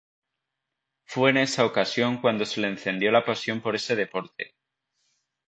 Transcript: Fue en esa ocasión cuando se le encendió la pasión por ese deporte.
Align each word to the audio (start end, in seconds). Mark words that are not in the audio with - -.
Fue 1.05 1.29
en 1.29 1.37
esa 1.37 1.63
ocasión 1.63 2.21
cuando 2.21 2.43
se 2.43 2.59
le 2.59 2.69
encendió 2.69 3.11
la 3.11 3.23
pasión 3.23 3.61
por 3.61 3.75
ese 3.75 3.95
deporte. 3.95 4.55